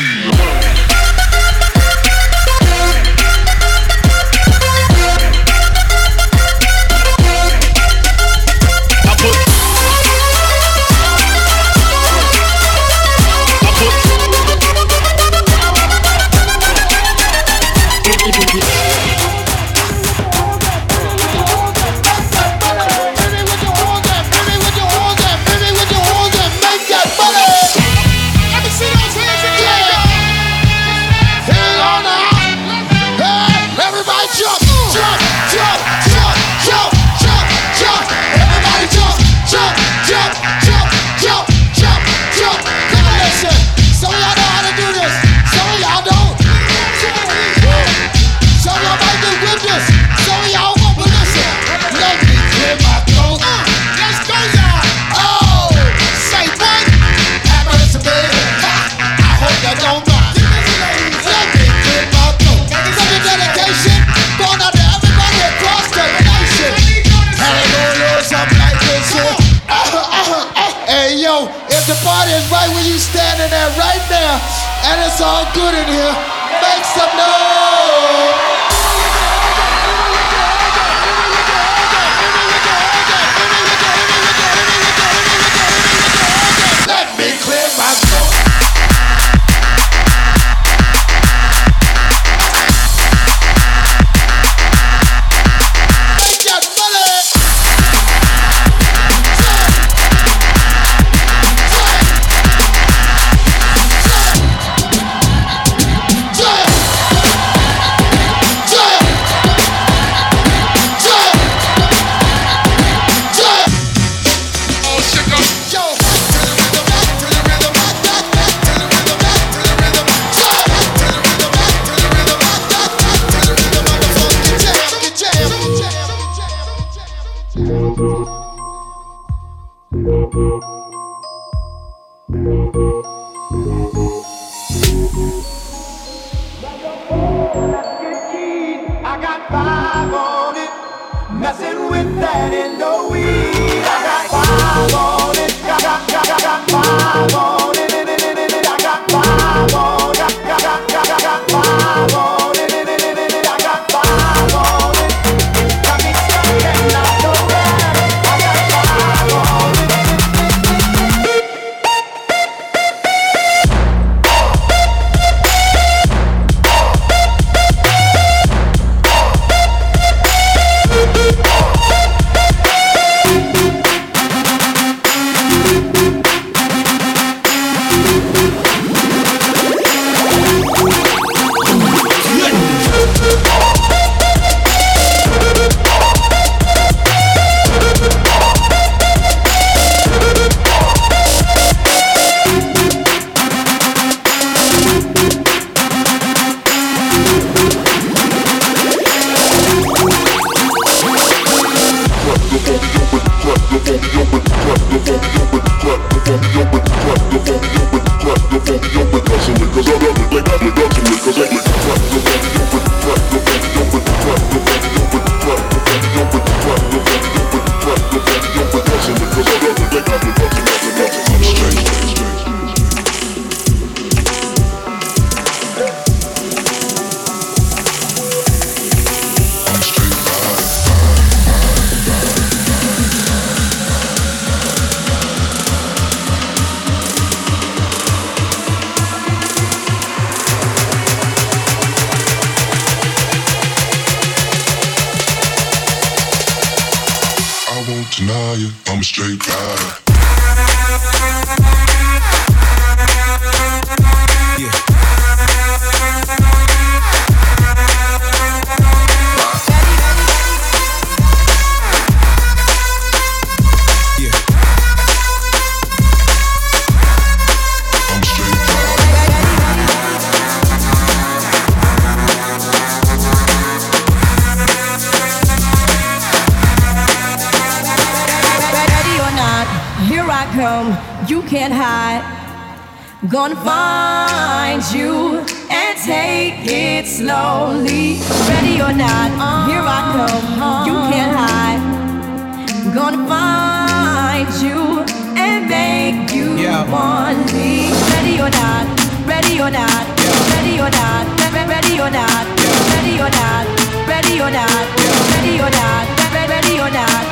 Ready 296.95 298.39
or 298.39 298.49
not, 298.51 298.87
ready 299.27 299.59
or 299.61 299.69
not, 299.69 300.07
ready 300.55 300.79
or 300.79 300.89
not, 300.91 301.27
re- 301.43 301.67
ready 301.67 301.99
or 301.99 302.09
not, 302.09 302.47
ready 302.95 303.19
or 303.19 303.31
not, 303.31 303.67
ready 304.07 304.39
or 304.39 304.49
not, 304.49 304.87
ready 305.35 305.59
or 305.59 305.71
not, 305.75 306.07
re- 306.33 306.47
ready 306.47 306.79
or 306.79 306.91
not, 306.95 307.25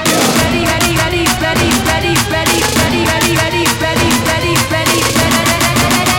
ready, 0.43 0.67
ready, 0.67 0.97
ready, 0.99 1.23
ready, 1.39 1.71
ready, 1.87 2.11
ready, 2.27 2.59
ready, 2.67 3.07
ready, 3.07 3.63
ready, 3.79 4.11
ready, 4.27 4.51
ready, 4.73 4.99
ready, 5.15 5.31
ready. 5.55 6.19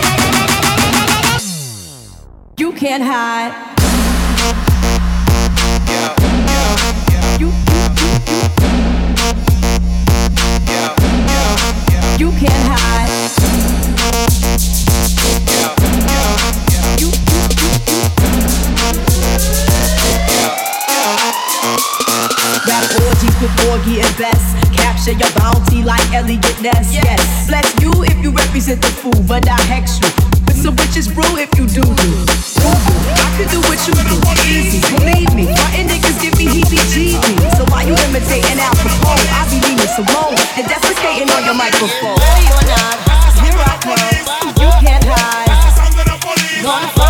You 2.56 2.72
can't 2.72 3.02
hide. 3.02 3.52
You 12.18 12.30
can't 12.30 12.68
hide. 12.68 13.23
Rap 22.74 22.90
orgies 23.06 23.36
with 23.38 23.54
Porgy 23.62 24.02
and 24.02 24.14
Bess. 24.18 24.42
Capture 24.74 25.14
your 25.14 25.30
bounty 25.38 25.86
like 25.86 26.02
Eliot 26.10 26.42
Ness. 26.58 26.90
Yes. 26.90 27.46
Bless 27.46 27.70
you 27.78 27.92
if 28.02 28.18
you 28.18 28.34
represent 28.34 28.82
the 28.82 28.90
fool, 28.90 29.14
but 29.30 29.46
I 29.46 29.60
hex 29.70 30.02
you. 30.02 30.10
With 30.50 30.58
some 30.58 30.74
witches 30.74 31.06
brew 31.06 31.38
if 31.38 31.54
you 31.54 31.70
do 31.70 31.86
do. 31.86 32.10
I 32.66 33.30
could 33.38 33.50
do 33.54 33.62
what 33.70 33.78
you 33.86 33.94
do. 33.94 34.18
Easy, 34.50 34.82
believe 34.90 35.30
me. 35.38 35.46
My 35.54 35.86
niggas 35.86 36.18
give 36.18 36.34
me 36.34 36.50
heebie-jeebies. 36.50 37.54
So 37.54 37.62
why 37.70 37.86
you 37.86 37.94
imitating 38.10 38.58
Al 38.58 38.74
Capone? 38.82 39.22
I 39.22 39.46
be 39.54 39.62
Nina 39.62 39.86
Simone 39.94 40.34
and 40.58 40.66
defecating 40.66 41.30
on 41.30 41.46
your 41.46 41.54
microphone. 41.54 42.18
Ready 42.18 42.46
or 42.58 42.64
not, 42.74 42.98
here 43.38 43.54
I 43.54 43.78
come. 43.86 44.02
You 44.58 44.70
can't 44.82 45.04
hide. 45.06 45.46
Gonna 46.64 47.03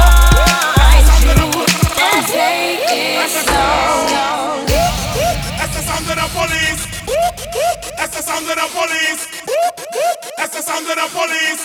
of 8.85 10.51
the 10.53 10.63
sound 10.63 10.87
of 10.87 10.97
the 10.97 11.09
police. 11.17 11.63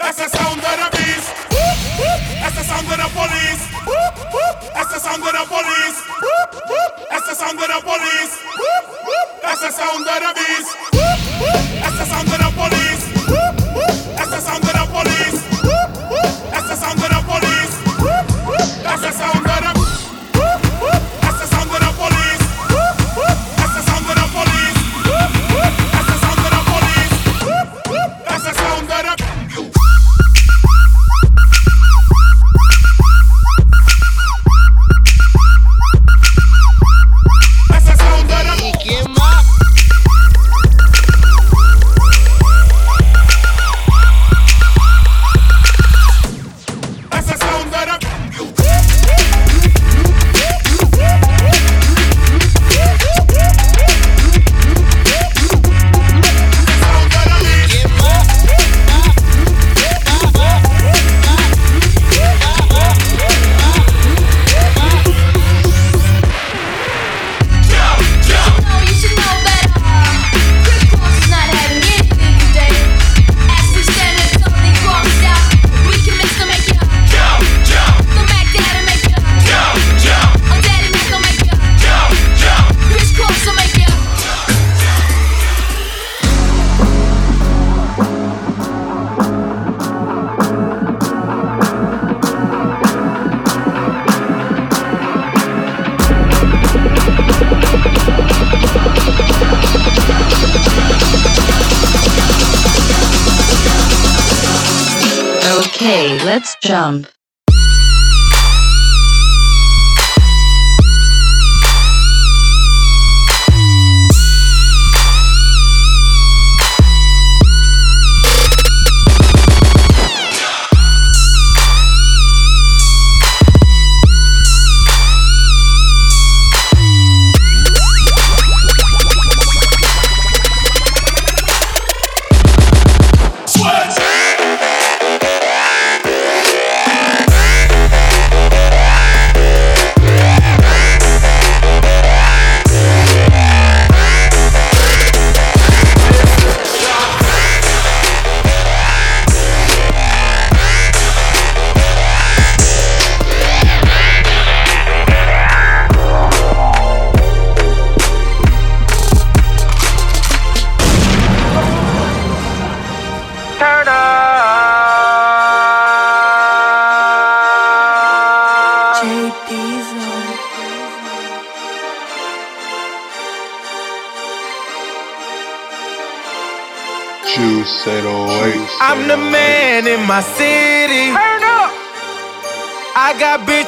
Este 0.00 0.28
sound 0.28 0.58
of 0.58 0.76
the 0.80 0.88
beast. 0.96 1.30
Este 2.46 2.64
sound 2.64 2.90
of 2.90 2.98
the 2.98 3.08
police. 3.14 3.62
Este 4.74 4.98
sound 5.00 5.22
of 5.22 5.32
the 5.32 5.44
police. 5.46 5.98
Este 7.12 7.34
sound 7.36 7.58
of 7.58 7.68
the 7.68 7.80
police. 7.86 8.34
Este 9.44 9.70
sound 9.72 10.08
of 10.08 10.20
the 10.20 10.32
beast. 10.34 10.89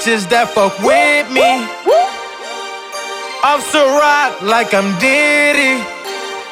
Bitches 0.03 0.29
that 0.31 0.51
fuck 0.51 0.75
with 0.83 1.31
me. 1.31 1.63
I'm 3.47 3.63
so 3.71 3.87
rock 3.95 4.43
like 4.43 4.75
I'm 4.75 4.99
Diddy. 4.99 5.79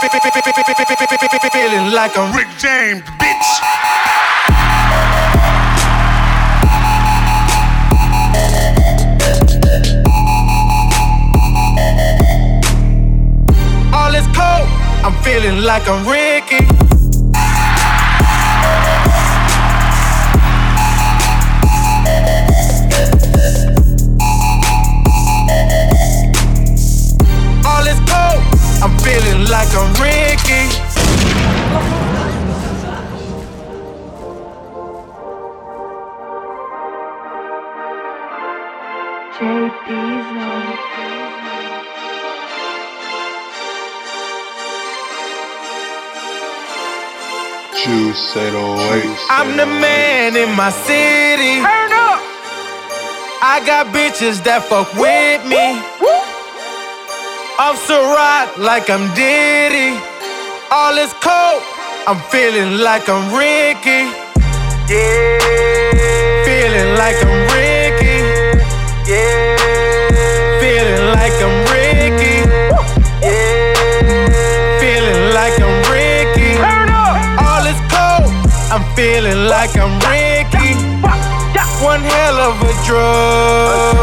feel 1.29 1.51
feeling 1.53 1.93
like 1.93 2.17
I'm 2.17 2.33
Rick 2.33 2.49
James, 2.57 3.03
I'm 15.59 15.65
like 15.65 15.89
I'm 15.89 16.07
Ricky. 16.07 16.65
All 27.67 27.85
is 27.85 27.99
cold. 28.07 28.41
I'm 28.81 28.97
feeling 28.99 29.49
like 29.49 29.67
I'm 29.75 29.93
Ricky. 30.01 30.08
I'm 49.39 49.55
the 49.55 49.65
man 49.65 50.35
in 50.35 50.51
my 50.53 50.69
city. 50.69 51.63
Turn 51.63 51.93
up. 51.95 52.19
I 53.39 53.63
got 53.65 53.87
bitches 53.95 54.43
that 54.43 54.67
fuck 54.67 54.91
with 54.99 55.47
me. 55.47 55.79
I'm 57.55 57.77
so 57.87 58.03
rock 58.11 58.57
like 58.59 58.89
I'm 58.89 59.07
Diddy. 59.15 59.95
All 60.69 60.91
is 60.99 61.15
cold. 61.23 61.63
I'm 62.03 62.19
feeling 62.27 62.83
like 62.83 63.07
I'm 63.07 63.31
Ricky. 63.31 64.11
Yeah. 64.91 66.43
Feeling 66.43 66.99
like 66.99 67.15
I'm 67.23 67.48
like 79.49 79.75
I'm 79.77 79.97
Ricky. 80.05 80.75
One 81.81 82.01
hell 82.01 82.37
of 82.37 82.61
a 82.61 82.73
drug. 82.85 83.95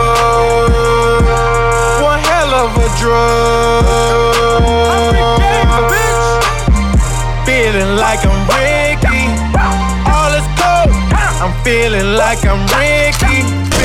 One 2.03 2.19
hell 2.19 2.53
of 2.65 2.77
a 2.77 2.89
drug. 2.99 3.87
Feeling 7.47 7.97
like 7.97 8.27
I'm 8.27 8.41
Ricky. 8.51 9.23
All 10.11 10.35
is 10.35 10.47
cold. 10.59 10.91
I'm 11.41 11.55
feeling 11.63 12.17
like 12.17 12.45
I'm 12.45 12.67
Ricky. 12.75 13.26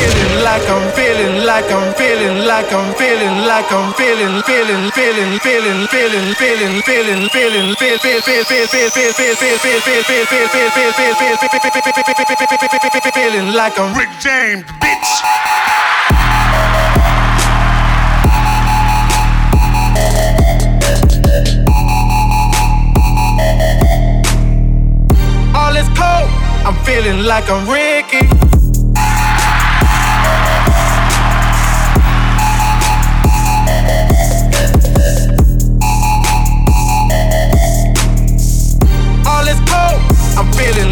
Feeling 0.02 0.42
like 0.44 0.68
I'm 0.68 0.92
feeling 0.98 1.46
like 1.46 1.70
I'm 1.70 1.94
feeling 1.94 2.38
like 2.48 2.74
I'm 2.74 2.90
feeling 2.98 3.46
like 3.46 3.72
I'm 3.72 3.94
feeling 3.94 4.42
feeling 4.50 4.90
feeling 4.98 5.38
feeling 5.46 5.86
feeling 5.94 6.34
feeling 6.42 6.82
feeling 6.82 7.30
feeling 7.30 7.76
feel 7.78 7.98
feel 8.02 8.22
feel 8.22 8.44
feel 8.46 8.66
feel 8.66 8.90
feel 8.90 9.14
feel 9.14 9.36
feel 9.38 9.58
feel 9.60 10.02
feel 10.02 10.02
feel 10.02 10.72
feel 10.74 10.92
feel 10.92 11.38
feel 11.38 11.54
feel 12.02 13.02
feel 13.02 13.12
feeling 13.14 13.54
like 13.54 13.78
I'm 13.78 13.96
Rick 13.96 14.10
James, 14.20 14.64
bitch. 14.82 15.12
All 25.54 25.76
is 25.78 25.88
cold. 25.90 26.30
I'm 26.66 26.76
feeling 26.84 27.24
like 27.26 27.48
I'm 27.52 27.70
Ricky. 27.70 28.41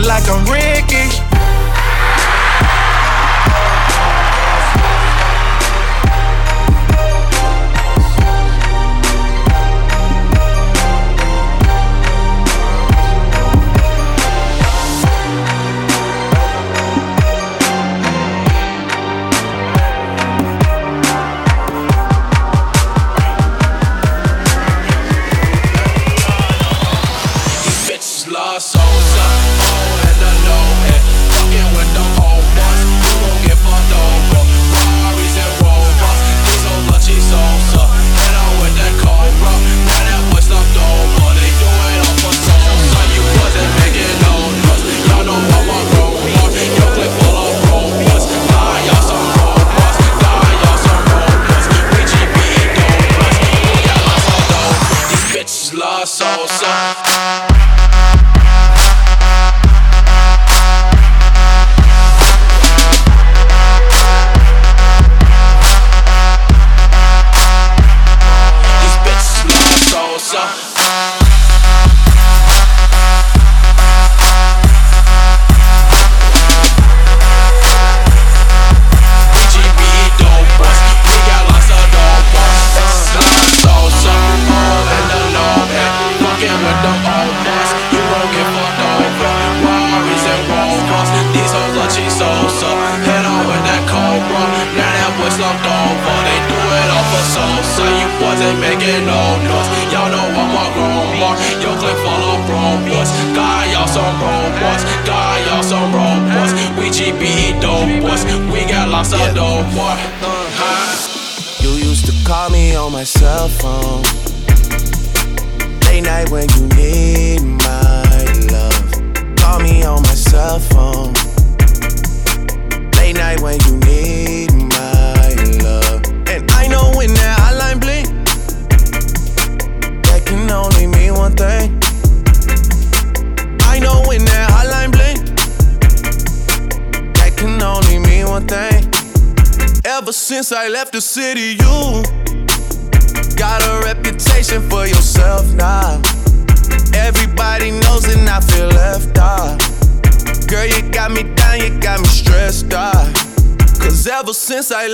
Like 0.09 0.27
I'm 0.27 0.43
Ricky. 0.45 1.18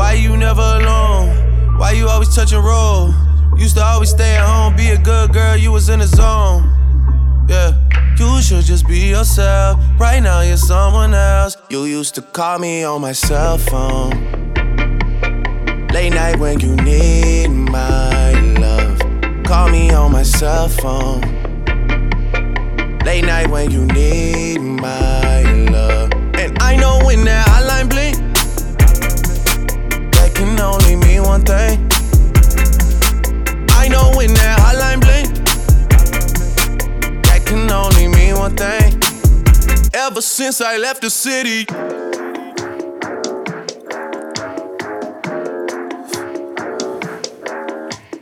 Why 0.00 0.14
you 0.14 0.34
never 0.34 0.62
alone? 0.62 1.76
Why 1.76 1.92
you 1.92 2.08
always 2.08 2.34
touch 2.34 2.54
and 2.54 2.64
roll? 2.64 3.12
Used 3.58 3.76
to 3.76 3.84
always 3.84 4.08
stay 4.08 4.34
at 4.36 4.46
home, 4.46 4.74
be 4.74 4.88
a 4.88 4.96
good 4.96 5.30
girl. 5.34 5.58
You 5.58 5.72
was 5.72 5.90
in 5.90 5.98
the 5.98 6.06
zone. 6.06 6.62
Yeah. 7.50 7.76
You 8.16 8.40
should 8.40 8.64
just 8.64 8.88
be 8.88 9.10
yourself. 9.10 9.78
Right 9.98 10.20
now, 10.20 10.40
you're 10.40 10.56
someone 10.56 11.12
else. 11.12 11.58
You 11.68 11.84
used 11.84 12.14
to 12.14 12.22
call 12.22 12.58
me 12.58 12.82
on 12.82 13.02
my 13.02 13.12
cell 13.12 13.58
phone. 13.58 14.12
Late 15.92 16.14
night 16.14 16.38
when 16.38 16.60
you 16.60 16.76
need 16.76 17.48
my 17.48 18.32
love. 18.58 18.98
Call 19.44 19.68
me 19.68 19.90
on 19.90 20.12
my 20.12 20.22
cell 20.22 20.68
phone. 20.68 21.20
Late 23.04 23.26
night 23.26 23.50
when 23.50 23.70
you 23.70 23.84
need 23.84 24.60
my 24.60 25.42
love. 25.70 26.10
And 26.40 26.58
I 26.58 26.76
know 26.76 27.00
when 27.04 27.22
that 27.26 27.46
hotline 27.46 27.90
bling, 27.90 28.29
can 30.60 30.74
only 30.74 30.96
mean 30.96 31.22
one 31.22 31.42
thing. 31.42 31.78
I 33.80 33.88
know 33.88 34.12
when 34.14 34.32
that 34.34 34.58
hotline 34.60 35.00
bling 35.00 35.28
can 37.46 37.70
only 37.70 38.08
mean 38.08 38.34
one 38.36 38.54
thing. 38.56 39.00
Ever 39.94 40.20
since 40.20 40.60
I 40.60 40.76
left 40.76 41.00
the 41.00 41.08
city. 41.08 41.64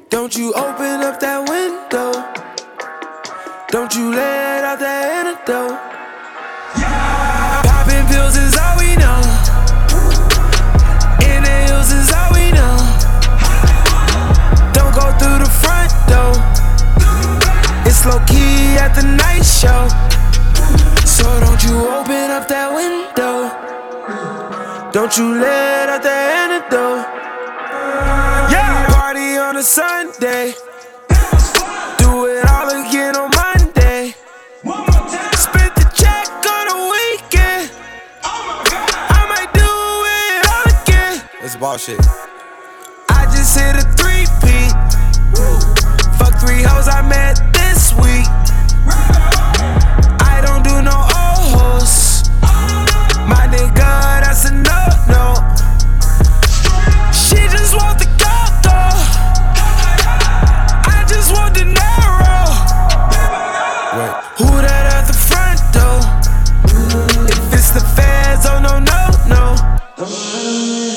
Don't 0.08 0.36
you 0.36 0.52
open 0.54 1.02
up 1.08 1.18
that 1.18 1.40
window. 1.48 2.12
Don't 3.68 3.92
you 3.96 4.12
let 4.14 4.64
out 4.64 4.78
that 4.78 5.04
antidote. 5.18 5.78
Yeah. 6.78 7.62
Popping 7.64 8.06
pills 8.06 8.36
is 8.36 8.56
all 8.56 8.78
we 8.78 8.94
know. 8.96 9.37
Low 18.08 18.18
key 18.24 18.76
at 18.80 18.94
the 18.94 19.04
night 19.04 19.44
show. 19.44 19.88
So 21.04 21.26
don't 21.40 21.62
you 21.64 21.76
open 21.96 22.30
up 22.30 22.48
that 22.48 22.72
window. 22.72 23.52
Don't 24.92 25.14
you 25.18 25.34
let 25.34 25.88
out 25.90 26.02
the 26.02 26.16
antidote. 26.42 27.04
Yeah, 28.52 28.86
party 28.88 29.36
on 29.36 29.56
a 29.56 29.62
Sunday. 29.62 30.54
Do 32.00 32.26
it 32.32 32.44
all 32.48 32.68
again 32.80 33.14
on 33.16 33.30
Monday. 33.42 34.14
Spent 35.36 35.72
the 35.76 35.86
check 35.92 36.28
on 36.56 36.66
a 36.76 36.78
weekend. 36.94 37.70
I 38.24 39.22
might 39.32 39.52
do 39.52 39.72
it 40.20 40.40
all 40.52 40.66
again. 40.82 41.14
It's 41.44 41.56
bullshit. 41.56 42.00
I 43.10 43.24
just 43.34 43.52
hit 43.58 43.76
a 43.76 43.84
three 44.00 44.24
peat. 44.40 44.72
Fuck 46.18 46.40
three 46.40 46.62
hoes 46.62 46.88
I 46.88 47.02
met 47.06 47.47
this 47.78 47.92
week. 47.94 48.26
I 50.34 50.42
don't 50.44 50.64
do 50.64 50.82
no 50.82 50.98
old 51.22 51.46
hoes. 51.54 52.28
My 53.30 53.46
nigga, 53.54 53.92
that's 54.22 54.50
a 54.50 54.52
no 54.52 54.82
no. 55.14 55.24
She 57.14 57.38
just 57.54 57.76
want 57.78 57.98
the 58.00 58.08
though. 58.66 58.98
I 60.94 60.98
just 61.06 61.30
want 61.30 61.54
the 61.54 61.66
narrow. 61.80 62.50
Wait. 63.96 64.12
Who 64.38 64.50
that 64.66 64.84
at 64.96 65.04
the 65.10 65.18
front 65.28 65.60
door? 65.76 65.98
If 67.30 67.54
it's 67.54 67.70
the 67.70 67.84
feds, 67.94 68.44
oh 68.50 68.58
no 68.58 68.74
no 68.90 69.02
no. 69.34 69.44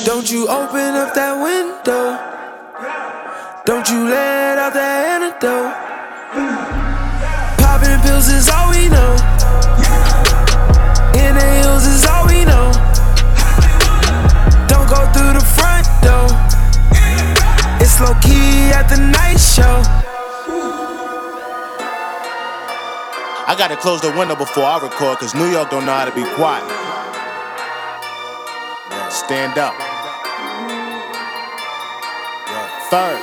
Don't 0.04 0.28
you 0.32 0.48
open 0.48 0.96
up 1.02 1.14
that 1.14 1.34
window? 1.46 2.18
Don't 3.66 3.88
you 3.88 4.08
let 4.08 4.58
out 4.58 4.74
that 4.74 5.22
antidote? 5.22 5.92
Pills 8.22 8.34
is 8.34 8.48
all 8.50 8.70
we 8.70 8.88
know. 8.88 9.14
Inhales 11.12 11.86
is 11.86 12.06
all 12.06 12.24
we 12.28 12.44
know. 12.44 12.70
Don't 14.68 14.86
go 14.86 15.10
through 15.10 15.34
the 15.34 15.42
front 15.42 15.86
door. 16.06 16.28
It's 17.80 18.00
low 18.00 18.14
key 18.22 18.70
at 18.70 18.86
the 18.88 18.98
night 18.98 19.40
show. 19.40 19.82
I 23.48 23.56
gotta 23.58 23.76
close 23.76 24.00
the 24.00 24.12
window 24.16 24.36
before 24.36 24.66
I 24.66 24.78
record, 24.80 25.18
cause 25.18 25.34
New 25.34 25.50
York 25.50 25.70
don't 25.70 25.84
know 25.84 25.92
how 25.92 26.04
to 26.04 26.14
be 26.14 26.22
quiet. 26.36 26.62
Yeah, 28.88 29.08
stand 29.08 29.58
up. 29.58 29.74
Third. 32.88 33.20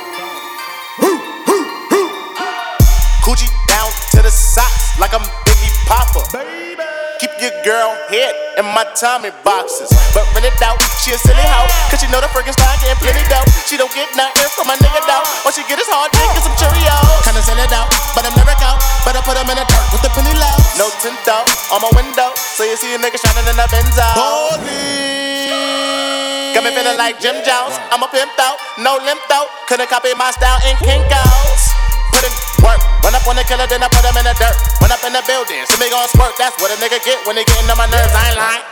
Coochie 3.24 3.48
down 3.66 3.90
to 4.10 4.22
the 4.22 4.30
socks 4.30 4.79
like 5.00 5.16
I'm 5.16 5.24
Biggie 5.48 5.72
Popper. 5.88 6.20
Keep 7.16 7.32
your 7.40 7.52
girl 7.64 7.92
head 8.12 8.32
in 8.60 8.64
my 8.76 8.84
Tommy 8.96 9.32
boxes. 9.44 9.88
But 10.12 10.28
rent 10.36 10.44
it 10.44 10.56
out, 10.60 10.76
she 11.00 11.12
a 11.12 11.18
silly 11.20 11.40
hoe. 11.40 11.68
Cause 11.88 12.00
she 12.00 12.08
know 12.12 12.20
the 12.20 12.28
freaking 12.32 12.52
style 12.52 12.76
getting 12.80 13.00
plenty 13.00 13.24
dough. 13.28 13.44
She 13.64 13.80
don't 13.80 13.92
get 13.96 14.08
nothing 14.16 14.48
from 14.56 14.68
my 14.68 14.76
nigga 14.76 15.00
though. 15.08 15.24
All 15.44 15.52
she 15.52 15.64
get 15.68 15.80
is 15.80 15.88
hard 15.88 16.12
dick 16.12 16.28
and 16.36 16.44
some 16.44 16.56
Cheerios. 16.60 17.24
Kinda 17.24 17.40
send 17.40 17.60
it 17.60 17.72
out, 17.72 17.88
but 18.12 18.28
I'm 18.28 18.36
never 18.36 18.56
out. 18.60 18.80
But 19.04 19.16
I 19.16 19.24
put 19.24 19.40
them 19.40 19.48
in 19.48 19.56
the 19.56 19.64
dirt 19.64 19.86
with 19.92 20.04
the 20.04 20.12
penny 20.12 20.36
low. 20.36 20.56
No 20.76 20.92
tint 21.00 21.16
out 21.28 21.48
on 21.72 21.80
my 21.80 21.92
window. 21.96 22.32
So 22.36 22.68
you 22.68 22.76
see 22.76 22.92
a 22.92 23.00
nigga 23.00 23.16
shining 23.16 23.48
in 23.48 23.56
the 23.56 23.66
Benzo. 23.72 24.04
Got 26.52 26.60
me 26.64 26.70
feeling 26.76 27.00
like 27.00 27.16
Jim 27.20 27.40
Jones. 27.40 27.76
I'm 27.88 28.04
a 28.04 28.08
pimp 28.12 28.36
out, 28.36 28.60
no 28.76 29.00
limp 29.00 29.24
out. 29.32 29.48
Couldn't 29.64 29.88
copy 29.88 30.12
my 30.16 30.28
style 30.32 30.60
in 30.68 30.76
Kinko's. 30.84 31.69
Put 32.20 32.28
in 32.28 32.36
work, 32.60 32.84
run 33.00 33.16
up 33.16 33.24
on 33.24 33.32
the 33.32 33.44
killer, 33.48 33.64
then 33.64 33.80
I 33.80 33.88
put 33.88 34.04
him 34.04 34.12
in 34.12 34.28
the 34.28 34.36
dirt. 34.36 34.52
Run 34.84 34.92
up 34.92 35.00
in 35.08 35.16
the 35.16 35.24
building, 35.24 35.64
see 35.64 35.80
me 35.80 35.88
gon' 35.88 36.04
squirt. 36.12 36.36
That's 36.36 36.52
what 36.60 36.68
a 36.68 36.76
nigga 36.76 37.00
get 37.00 37.16
when 37.24 37.32
they 37.32 37.48
getting 37.48 37.64
on 37.72 37.80
my 37.80 37.88
nerves. 37.88 38.12
I 38.12 38.28
ain't 38.28 38.36
lying. 38.36 38.64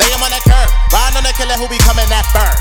Lay 0.00 0.08
him 0.08 0.24
on 0.24 0.32
the 0.32 0.40
curb, 0.40 0.64
ride 0.88 1.12
on 1.12 1.20
the 1.20 1.36
killer 1.36 1.60
who 1.60 1.68
be 1.68 1.76
coming 1.84 2.08
that 2.08 2.24
firm. 2.32 2.56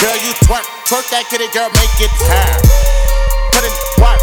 Girl, 0.00 0.16
you 0.24 0.32
twerk, 0.48 0.64
twerk 0.88 1.04
that 1.12 1.28
kitty, 1.28 1.52
girl, 1.52 1.68
make 1.76 1.92
it 2.00 2.08
turn. 2.16 2.56
Put 3.52 3.68
in 3.68 3.72
work. 4.00 4.16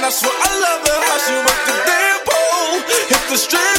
I 0.10 0.12
swear 0.12 0.34
I 0.34 0.54
love 0.66 0.82
her, 0.90 1.00
how 1.06 1.18
she 1.22 1.36
work 1.38 1.62
the 1.70 1.76
damn 1.86 2.20
pole. 2.26 2.82
Hit 3.14 3.30
the 3.30 3.38
strip 3.38 3.79